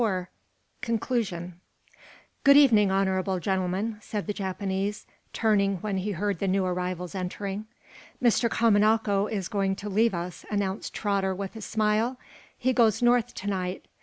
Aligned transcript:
CHAPTER 0.01 0.07
XXIV 0.07 0.29
CONCLUSION 0.81 1.61
"Good 2.43 2.57
evening, 2.57 2.89
honorable 2.89 3.39
gentlemen," 3.39 3.97
said 4.01 4.25
the 4.25 4.33
Japanese, 4.33 5.05
turning 5.31 5.75
when 5.81 5.97
he 5.97 6.13
heard 6.13 6.39
the 6.39 6.47
new 6.47 6.65
arrivals 6.65 7.13
entering. 7.13 7.67
"Mr. 8.19 8.49
Kamanako 8.49 9.27
is 9.31 9.47
going 9.47 9.75
to 9.75 9.89
leave 9.89 10.15
us," 10.15 10.43
announced 10.49 10.95
Trotter, 10.95 11.35
with 11.35 11.55
a 11.55 11.61
smile. 11.61 12.17
"He 12.57 12.73
goes 12.73 13.03
north 13.03 13.35
to 13.35 13.47
night. 13.47 13.85